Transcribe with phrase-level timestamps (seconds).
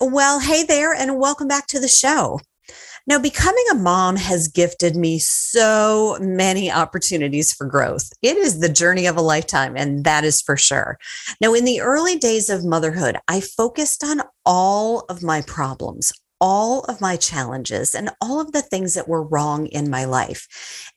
[0.00, 2.38] Well, hey there, and welcome back to the show.
[3.08, 8.12] Now, becoming a mom has gifted me so many opportunities for growth.
[8.22, 10.98] It is the journey of a lifetime, and that is for sure.
[11.40, 16.80] Now, in the early days of motherhood, I focused on all of my problems, all
[16.84, 20.46] of my challenges and all of the things that were wrong in my life.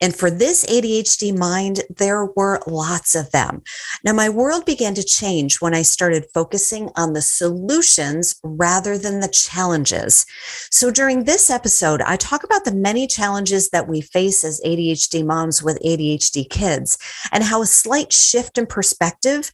[0.02, 3.64] And for this ADHD mind, there were lots of them.
[4.04, 9.20] Now, my world began to change when I started focusing on the solutions rather than
[9.20, 10.25] the challenges.
[10.70, 15.26] So during this episode, I talk about the many challenges that we face as ADHD
[15.26, 16.98] moms with ADHD kids
[17.32, 19.51] and how a slight shift in perspective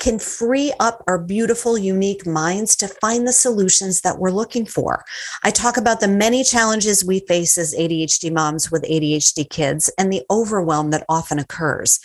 [0.00, 5.04] can free up our beautiful, unique minds to find the solutions that we're looking for.
[5.44, 10.12] I talk about the many challenges we face as ADHD moms with ADHD kids and
[10.12, 12.00] the overwhelm that often occurs.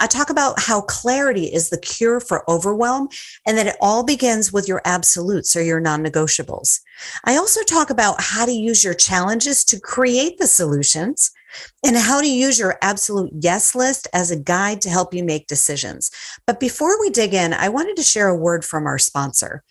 [0.00, 3.08] I talk about how clarity is the cure for overwhelm
[3.46, 6.80] and that it all begins with your absolutes or your non negotiables.
[7.24, 11.30] I also talk about how to use your challenges to create the solutions
[11.84, 15.46] and how to use your absolute yes list as a guide to help you make
[15.46, 16.10] decisions.
[16.46, 19.62] But before we dig in, I wanted to share a word from our sponsor.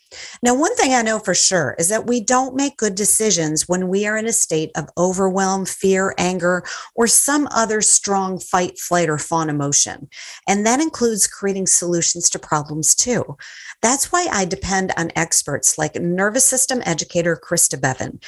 [0.42, 3.88] Now, one thing I know for sure is that we don't make good decisions when
[3.88, 9.08] we are in a state of overwhelm, fear, anger, or some other strong fight, flight,
[9.08, 10.08] or fawn emotion.
[10.48, 13.36] And that includes creating solutions to problems too.
[13.82, 18.20] That's why I depend on experts like nervous system educator Krista Bevan,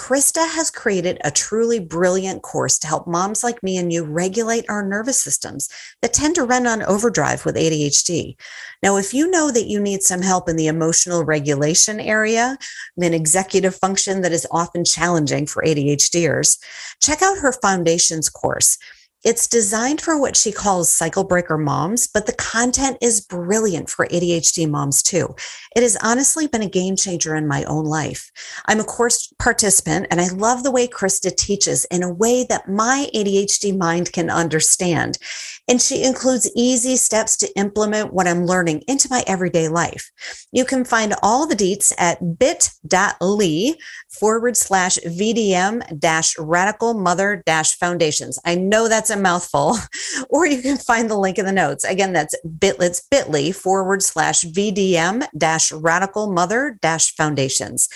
[0.00, 4.64] Krista has created a truly brilliant course to help moms like me and you regulate
[4.66, 5.68] our nervous systems
[6.00, 8.34] that tend to run on overdrive with ADHD.
[8.82, 12.56] Now, if you know that you need some help in the emotional regulation area,
[12.96, 16.58] an executive function that is often challenging for ADHDers,
[17.02, 18.78] check out her foundations course.
[19.22, 24.06] It's designed for what she calls cycle breaker moms, but the content is brilliant for
[24.06, 25.34] ADHD moms too.
[25.76, 28.30] It has honestly been a game changer in my own life.
[28.64, 32.68] I'm a course participant and I love the way Krista teaches in a way that
[32.68, 35.18] my ADHD mind can understand.
[35.66, 40.10] And she includes easy steps to implement what I'm learning into my everyday life.
[40.52, 43.74] You can find all the deets at bit.ly
[44.10, 48.38] forward slash VDM dash radical mother dash foundations.
[48.44, 49.76] I know that's a mouthful,
[50.28, 51.84] or you can find the link in the notes.
[51.84, 57.88] Again, that's bit, it's bit.ly forward slash VDM dash radical mother dash foundations.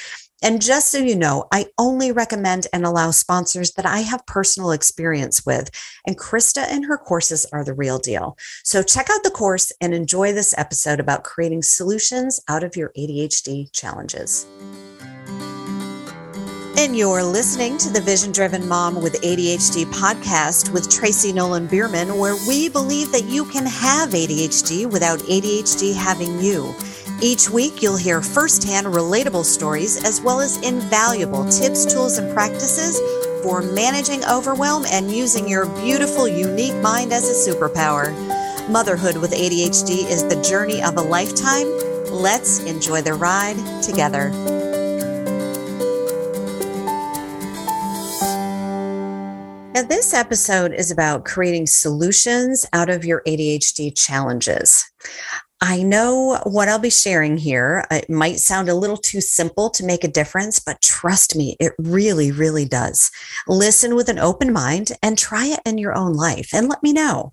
[0.45, 4.73] And just so you know, I only recommend and allow sponsors that I have personal
[4.73, 5.71] experience with.
[6.07, 8.37] And Krista and her courses are the real deal.
[8.63, 12.91] So check out the course and enjoy this episode about creating solutions out of your
[12.91, 14.47] ADHD challenges.
[16.77, 22.19] And you're listening to the Vision Driven Mom with ADHD podcast with Tracy Nolan Bierman,
[22.19, 26.75] where we believe that you can have ADHD without ADHD having you.
[27.25, 33.01] Each week, you'll hear firsthand relatable stories as well as invaluable tips, tools, and practices
[33.43, 38.13] for managing overwhelm and using your beautiful, unique mind as a superpower.
[38.69, 41.67] Motherhood with ADHD is the journey of a lifetime.
[42.11, 44.29] Let's enjoy the ride together.
[49.73, 54.85] Now, this episode is about creating solutions out of your ADHD challenges.
[55.67, 57.87] I know what I'll be sharing here.
[57.91, 61.57] Uh, it might sound a little too simple to make a difference, but trust me,
[61.59, 63.11] it really, really does.
[63.49, 66.93] Listen with an open mind and try it in your own life and let me
[66.93, 67.33] know.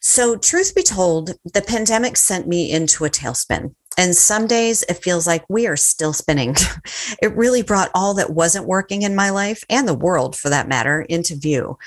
[0.00, 3.76] So, truth be told, the pandemic sent me into a tailspin.
[3.96, 6.56] And some days it feels like we are still spinning.
[7.22, 10.66] it really brought all that wasn't working in my life and the world for that
[10.66, 11.78] matter into view.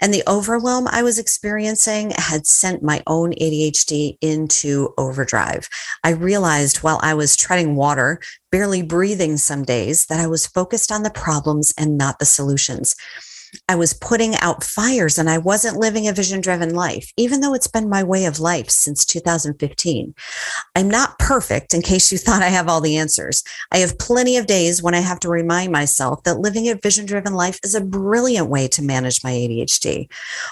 [0.00, 5.68] And the overwhelm I was experiencing had sent my own ADHD into overdrive.
[6.02, 10.92] I realized while I was treading water, barely breathing some days, that I was focused
[10.92, 12.94] on the problems and not the solutions.
[13.68, 17.54] I was putting out fires and I wasn't living a vision driven life, even though
[17.54, 20.14] it's been my way of life since 2015.
[20.74, 23.42] I'm not perfect in case you thought I have all the answers.
[23.72, 27.06] I have plenty of days when I have to remind myself that living a vision
[27.06, 30.08] driven life is a brilliant way to manage my ADHD.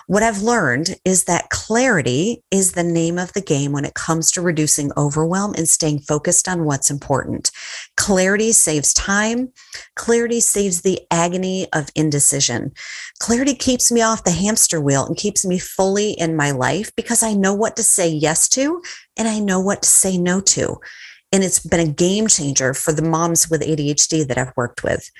[0.06, 4.30] What I've learned is that clarity is the name of the game when it comes
[4.32, 7.50] to reducing overwhelm and staying focused on what's important.
[7.96, 9.52] Clarity saves time.
[9.96, 12.72] Clarity saves the agony of indecision.
[13.18, 17.22] Clarity keeps me off the hamster wheel and keeps me fully in my life because
[17.22, 18.82] I know what to say yes to
[19.16, 20.78] and I know what to say no to.
[21.32, 25.10] And it's been a game changer for the moms with ADHD that I've worked with.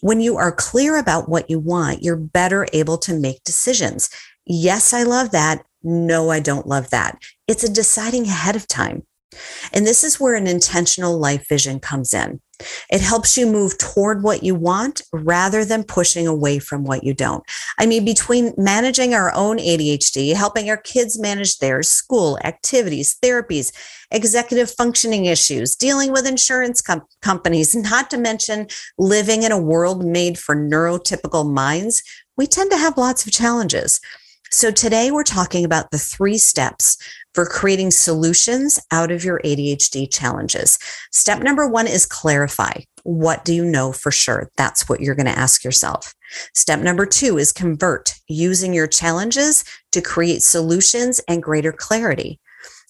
[0.00, 4.10] When you are clear about what you want, you're better able to make decisions.
[4.44, 5.64] Yes, I love that.
[5.82, 7.22] No, I don't love that.
[7.48, 9.06] It's a deciding ahead of time.
[9.72, 12.40] And this is where an intentional life vision comes in.
[12.90, 17.14] It helps you move toward what you want rather than pushing away from what you
[17.14, 17.44] don't.
[17.78, 23.72] I mean, between managing our own ADHD, helping our kids manage theirs, school, activities, therapies,
[24.10, 28.66] executive functioning issues, dealing with insurance com- companies, not to mention
[28.98, 32.02] living in a world made for neurotypical minds,
[32.36, 34.00] we tend to have lots of challenges.
[34.54, 36.96] So today we're talking about the three steps
[37.34, 40.78] for creating solutions out of your ADHD challenges.
[41.10, 42.74] Step number one is clarify.
[43.02, 44.48] What do you know for sure?
[44.56, 46.14] That's what you're going to ask yourself.
[46.54, 52.38] Step number two is convert using your challenges to create solutions and greater clarity.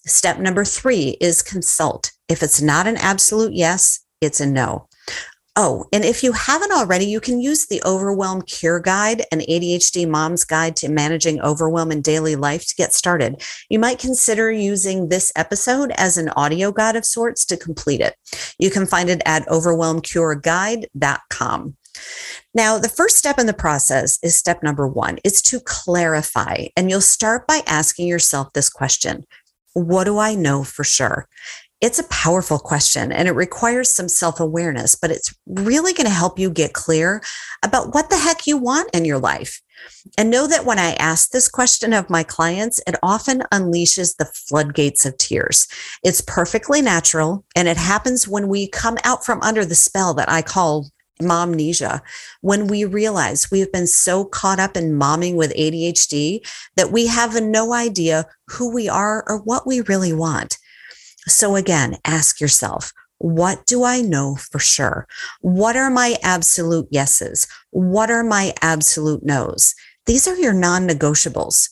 [0.05, 2.11] Step number three is consult.
[2.29, 4.87] If it's not an absolute yes, it's a no.
[5.57, 10.05] Oh, and if you haven't already, you can use the Overwhelm Cure Guide and ADHD
[10.05, 13.41] Mom's Guide to Managing Overwhelm in Daily Life to get started.
[13.69, 18.17] You might consider using this episode as an audio guide of sorts to complete it.
[18.59, 21.77] You can find it at overwhelmcureguide.com.
[22.53, 25.19] Now, the first step in the process is step number one.
[25.23, 26.65] It's to clarify.
[26.75, 29.25] And you'll start by asking yourself this question
[29.71, 31.29] What do I know for sure?
[31.81, 36.13] It's a powerful question and it requires some self awareness, but it's really going to
[36.13, 37.21] help you get clear
[37.63, 39.61] about what the heck you want in your life.
[40.17, 44.25] And know that when I ask this question of my clients, it often unleashes the
[44.25, 45.67] floodgates of tears.
[46.03, 50.29] It's perfectly natural and it happens when we come out from under the spell that
[50.29, 50.87] I call
[51.21, 52.01] momnesia
[52.41, 56.45] when we realize we've been so caught up in momming with ADHD
[56.75, 60.57] that we have no idea who we are or what we really want.
[61.27, 65.07] So again, ask yourself, what do I know for sure?
[65.41, 67.47] What are my absolute yeses?
[67.71, 69.73] What are my absolute no's?
[70.05, 71.69] These are your non negotiables.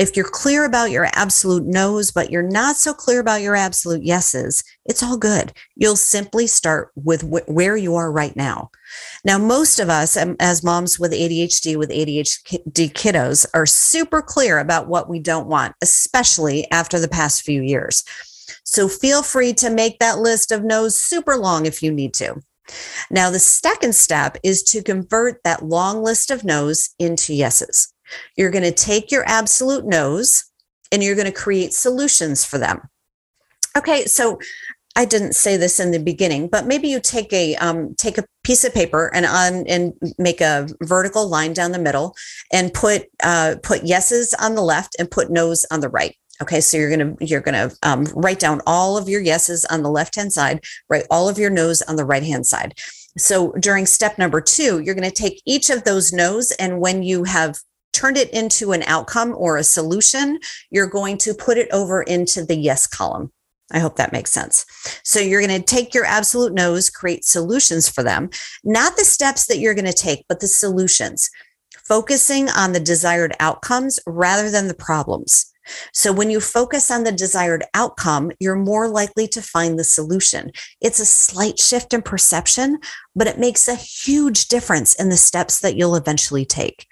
[0.00, 4.02] If you're clear about your absolute no's, but you're not so clear about your absolute
[4.02, 5.52] yeses, it's all good.
[5.76, 8.70] You'll simply start with wh- where you are right now.
[9.24, 14.58] Now, most of us, um, as moms with ADHD, with ADHD kiddos, are super clear
[14.58, 18.02] about what we don't want, especially after the past few years.
[18.64, 22.36] So feel free to make that list of no's super long if you need to.
[23.10, 27.92] Now, the second step is to convert that long list of no's into yeses.
[28.36, 30.44] You're going to take your absolute no's
[30.90, 32.88] and you're going to create solutions for them.
[33.76, 34.38] Okay, so
[34.96, 38.24] I didn't say this in the beginning, but maybe you take a um, take a
[38.44, 42.14] piece of paper and on and make a vertical line down the middle
[42.52, 46.16] and put uh, put yeses on the left and put no's on the right.
[46.42, 49.90] Okay, so you're gonna you're gonna um, write down all of your yeses on the
[49.90, 52.74] left hand side, write all of your no's on the right hand side.
[53.16, 57.02] So during step number two, you're going to take each of those no's, and when
[57.02, 57.56] you have
[57.92, 60.40] turned it into an outcome or a solution,
[60.70, 63.30] you're going to put it over into the yes column.
[63.72, 64.66] I hope that makes sense.
[65.04, 68.30] So you're going to take your absolute no's, create solutions for them,
[68.62, 71.30] not the steps that you're going to take, but the solutions,
[71.86, 75.53] focusing on the desired outcomes rather than the problems.
[75.92, 80.50] So when you focus on the desired outcome, you're more likely to find the solution.
[80.80, 82.78] It's a slight shift in perception,
[83.14, 86.86] but it makes a huge difference in the steps that you'll eventually take.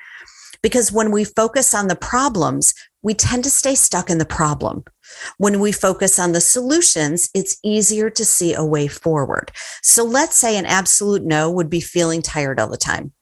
[0.63, 2.73] Because when we focus on the problems,
[3.03, 4.85] we tend to stay stuck in the problem.
[5.37, 9.51] When we focus on the solutions, it's easier to see a way forward.
[9.83, 13.13] So let's say an absolute no would be feeling tired all the time.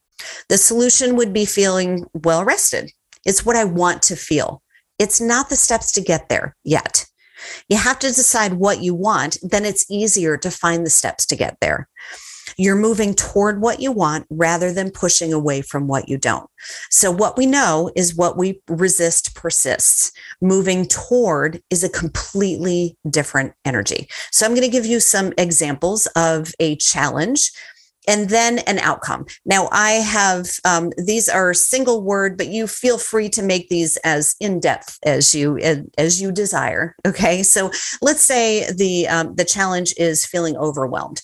[0.49, 2.93] The solution would be feeling well rested.
[3.25, 4.63] It's what I want to feel.
[5.00, 7.07] It's not the steps to get there yet.
[7.71, 11.37] You have to decide what you want, then it's easier to find the steps to
[11.37, 11.88] get there.
[12.59, 16.50] You're moving toward what you want rather than pushing away from what you don't.
[16.90, 20.12] So, what we know is what we resist persists.
[20.42, 24.09] Moving toward is a completely different energy.
[24.33, 27.50] So, I'm going to give you some examples of a challenge
[28.09, 29.26] and then an outcome.
[29.45, 33.97] Now, I have um, these are single word, but you feel free to make these
[33.99, 35.59] as in depth as you
[35.99, 36.97] as you desire.
[37.07, 41.23] Okay, so let's say the um, the challenge is feeling overwhelmed.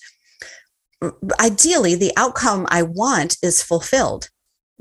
[1.40, 4.28] Ideally, the outcome I want is fulfilled.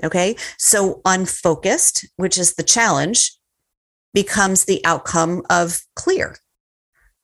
[0.03, 3.31] Okay, so unfocused, which is the challenge,
[4.13, 6.37] becomes the outcome of clear.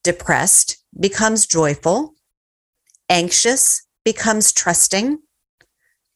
[0.03, 2.15] Depressed becomes joyful.
[3.09, 5.20] Anxious becomes trusting,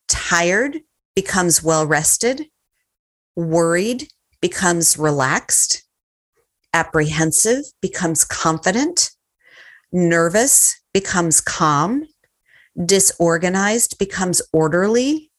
[0.07, 0.81] tired
[1.15, 2.45] becomes well rested,
[3.35, 4.09] worried
[4.41, 5.83] becomes relaxed,
[6.73, 9.11] apprehensive becomes confident,
[9.91, 12.05] nervous becomes calm,
[12.85, 15.31] disorganized becomes orderly,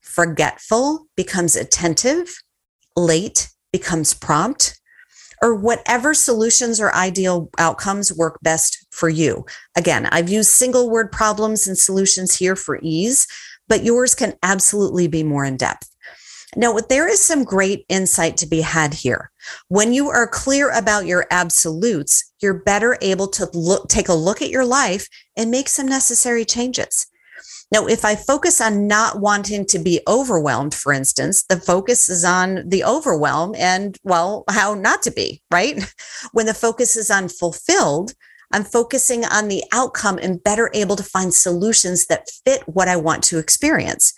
[0.00, 2.34] forgetful becomes attentive,
[2.96, 4.78] late becomes prompt,
[5.40, 9.44] or whatever solutions or ideal outcomes work best for you.
[9.76, 13.26] Again, I've used single word problems and solutions here for ease,
[13.68, 15.88] but yours can absolutely be more in depth.
[16.54, 19.30] Now, there is some great insight to be had here.
[19.68, 24.42] When you are clear about your absolutes, you're better able to look, take a look
[24.42, 27.06] at your life and make some necessary changes.
[27.72, 32.22] Now, if I focus on not wanting to be overwhelmed, for instance, the focus is
[32.22, 35.82] on the overwhelm and, well, how not to be, right?
[36.32, 38.12] When the focus is on fulfilled,
[38.52, 42.96] I'm focusing on the outcome and better able to find solutions that fit what I
[42.96, 44.14] want to experience.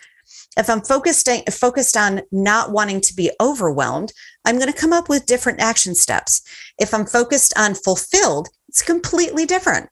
[0.56, 4.12] If I'm focused, focused on not wanting to be overwhelmed,
[4.44, 6.42] I'm going to come up with different action steps.
[6.78, 9.88] If I'm focused on fulfilled, it's completely different.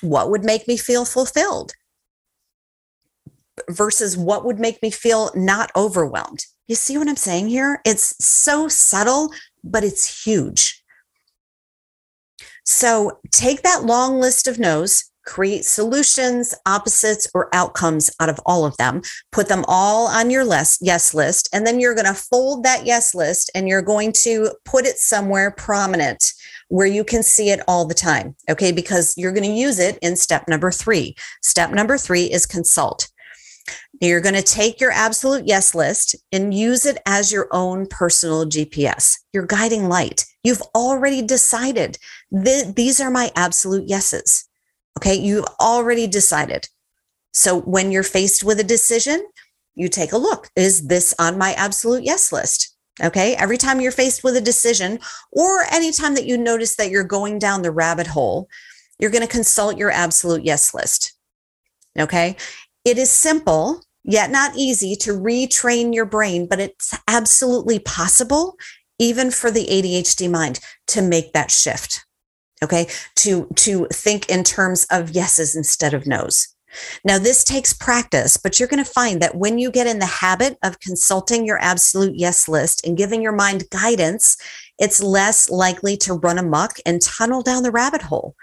[0.00, 1.72] What would make me feel fulfilled?
[3.68, 6.46] versus what would make me feel not overwhelmed.
[6.66, 7.80] You see what I'm saying here?
[7.84, 10.82] It's so subtle, but it's huge.
[12.64, 18.64] So take that long list of no's, create solutions, opposites, or outcomes out of all
[18.64, 19.02] of them.
[19.32, 22.84] Put them all on your list, yes list, and then you're going to fold that
[22.84, 26.32] yes list and you're going to put it somewhere prominent
[26.68, 28.34] where you can see it all the time.
[28.50, 28.72] Okay.
[28.72, 31.14] Because you're going to use it in step number three.
[31.42, 33.08] Step number three is consult.
[34.00, 38.44] You're going to take your absolute yes list and use it as your own personal
[38.44, 40.26] GPS, your guiding light.
[40.42, 41.98] You've already decided
[42.30, 44.48] that these are my absolute yeses.
[44.98, 45.14] Okay.
[45.14, 46.68] You've already decided.
[47.32, 49.24] So when you're faced with a decision,
[49.74, 50.50] you take a look.
[50.54, 52.76] Is this on my absolute yes list?
[53.02, 53.34] Okay.
[53.36, 55.00] Every time you're faced with a decision,
[55.32, 58.48] or anytime that you notice that you're going down the rabbit hole,
[58.98, 61.14] you're going to consult your absolute yes list.
[61.98, 62.36] Okay.
[62.84, 68.56] It is simple, yet not easy to retrain your brain, but it's absolutely possible,
[68.98, 72.04] even for the ADHD mind, to make that shift.
[72.62, 72.86] Okay.
[73.16, 76.54] To, to think in terms of yeses instead of nos.
[77.04, 80.06] Now, this takes practice, but you're going to find that when you get in the
[80.06, 84.36] habit of consulting your absolute yes list and giving your mind guidance,
[84.78, 88.34] it's less likely to run amok and tunnel down the rabbit hole.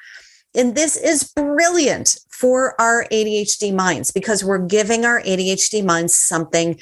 [0.56, 6.80] And this is brilliant for our ADHD minds because we're giving our ADHD minds something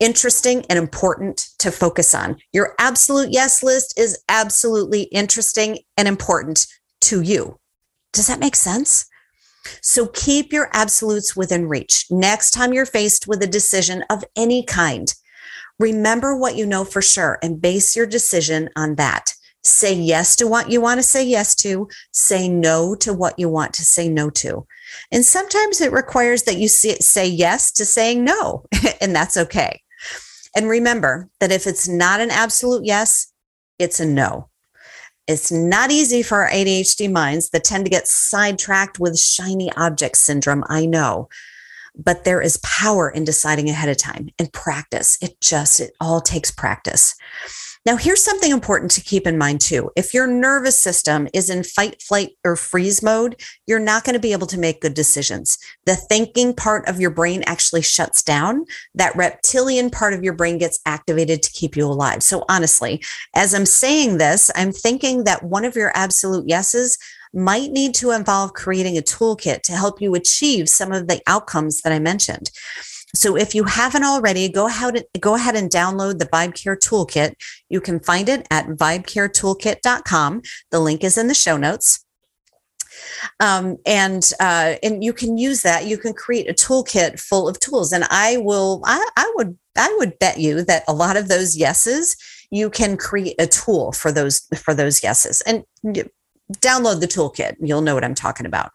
[0.00, 2.36] interesting and important to focus on.
[2.52, 6.66] Your absolute yes list is absolutely interesting and important
[7.02, 7.58] to you.
[8.12, 9.06] Does that make sense?
[9.82, 12.06] So keep your absolutes within reach.
[12.10, 15.12] Next time you're faced with a decision of any kind,
[15.78, 19.32] remember what you know for sure and base your decision on that.
[19.64, 23.48] Say yes to what you want to say yes to, say no to what you
[23.48, 24.66] want to say no to.
[25.10, 28.64] And sometimes it requires that you say yes to saying no,
[29.00, 29.82] and that's okay.
[30.56, 33.32] And remember that if it's not an absolute yes,
[33.78, 34.48] it's a no.
[35.26, 40.16] It's not easy for our ADHD minds that tend to get sidetracked with shiny object
[40.16, 40.64] syndrome.
[40.68, 41.28] I know,
[41.94, 45.18] but there is power in deciding ahead of time and practice.
[45.20, 47.14] It just, it all takes practice.
[47.88, 49.90] Now, here's something important to keep in mind too.
[49.96, 54.20] If your nervous system is in fight, flight, or freeze mode, you're not going to
[54.20, 55.56] be able to make good decisions.
[55.86, 58.66] The thinking part of your brain actually shuts down.
[58.94, 62.22] That reptilian part of your brain gets activated to keep you alive.
[62.22, 63.02] So, honestly,
[63.34, 66.98] as I'm saying this, I'm thinking that one of your absolute yeses
[67.32, 71.80] might need to involve creating a toolkit to help you achieve some of the outcomes
[71.80, 72.50] that I mentioned.
[73.14, 76.76] So if you haven't already, go ahead and go ahead and download the Vibe Care
[76.76, 77.34] Toolkit.
[77.68, 80.42] You can find it at vibecaretoolkit.com.
[80.70, 82.04] The link is in the show notes.
[83.40, 85.86] Um, and uh, and you can use that.
[85.86, 87.92] You can create a toolkit full of tools.
[87.92, 88.82] And I will.
[88.84, 89.56] I, I would.
[89.76, 92.16] I would bet you that a lot of those yeses,
[92.50, 95.40] you can create a tool for those for those yeses.
[95.42, 95.64] And
[96.54, 97.56] download the toolkit.
[97.60, 98.72] You'll know what I'm talking about.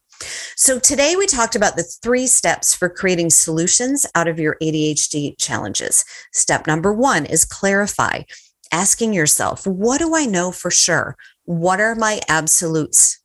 [0.55, 5.37] So, today we talked about the three steps for creating solutions out of your ADHD
[5.37, 6.05] challenges.
[6.31, 8.23] Step number one is clarify,
[8.71, 11.15] asking yourself, what do I know for sure?
[11.45, 13.19] What are my absolutes?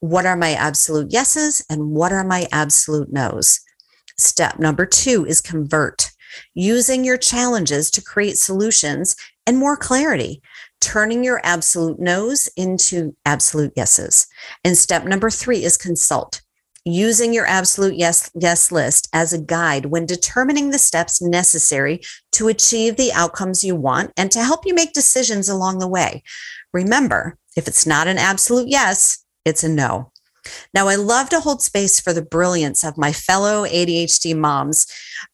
[0.00, 1.64] What are my absolute yeses?
[1.70, 3.60] And what are my absolute nos?
[4.18, 6.10] Step number two is convert,
[6.54, 10.40] using your challenges to create solutions and more clarity
[10.84, 14.26] turning your absolute no's into absolute yeses.
[14.64, 16.42] And step number three is consult,
[16.84, 22.00] using your absolute yes, yes list as a guide when determining the steps necessary
[22.32, 26.22] to achieve the outcomes you want and to help you make decisions along the way.
[26.72, 30.10] Remember, if it's not an absolute yes, it's a no.
[30.74, 34.86] Now, I love to hold space for the brilliance of my fellow ADHD moms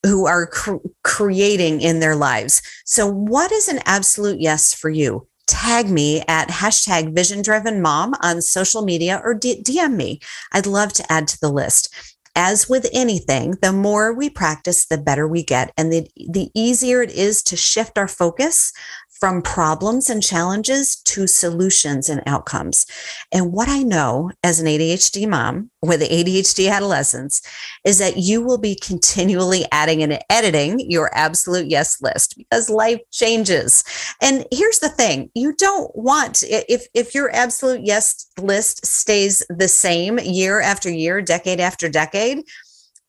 [0.05, 2.63] who are cr- creating in their lives.
[2.85, 5.27] So, what is an absolute yes for you?
[5.51, 10.21] Tag me at hashtag vision driven mom on social media or DM me.
[10.53, 11.93] I'd love to add to the list.
[12.37, 15.73] As with anything, the more we practice, the better we get.
[15.77, 18.73] And the, the easier it is to shift our focus
[19.21, 22.87] from problems and challenges to solutions and outcomes.
[23.31, 27.43] And what I know as an ADHD mom with ADHD adolescents
[27.85, 33.01] is that you will be continually adding and editing your absolute yes list because life
[33.13, 33.85] changes.
[34.23, 39.69] And here's the thing, you don't want if if your absolute yes list stays the
[39.69, 42.43] same year after year, decade after decade,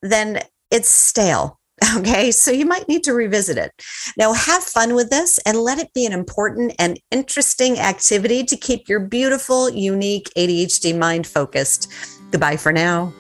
[0.01, 0.41] then
[0.71, 1.60] it's stale
[1.97, 3.71] Okay, so you might need to revisit it.
[4.17, 8.55] Now, have fun with this and let it be an important and interesting activity to
[8.55, 11.91] keep your beautiful, unique ADHD mind focused.
[12.31, 13.13] Goodbye for now.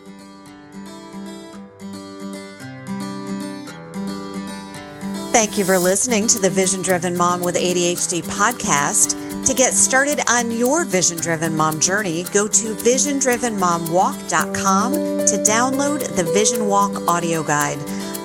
[5.31, 9.17] Thank you for listening to the Vision Driven Mom with ADHD podcast.
[9.45, 16.25] To get started on your vision driven mom journey, go to visiondrivenmomwalk.com to download the
[16.25, 17.79] Vision Walk audio guide.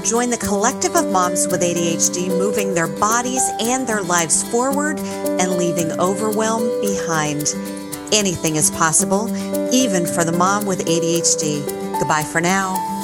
[0.06, 5.56] Join the collective of moms with ADHD moving their bodies and their lives forward and
[5.56, 7.52] leaving overwhelm behind.
[8.12, 9.26] Anything is possible,
[9.74, 11.98] even for the mom with ADHD.
[11.98, 12.95] Goodbye for now.